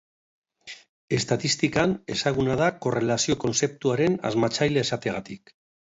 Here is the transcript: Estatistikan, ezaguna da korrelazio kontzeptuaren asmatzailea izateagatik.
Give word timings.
Estatistikan, 1.17 1.93
ezaguna 2.15 2.57
da 2.65 2.71
korrelazio 2.87 3.39
kontzeptuaren 3.47 4.21
asmatzailea 4.31 4.91
izateagatik. 4.93 5.59